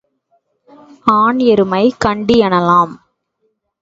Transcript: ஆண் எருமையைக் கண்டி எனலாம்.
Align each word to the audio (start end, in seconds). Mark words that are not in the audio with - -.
ஆண் 1.11 1.39
எருமையைக் 1.43 1.99
கண்டி 1.99 2.39
எனலாம். 2.41 2.93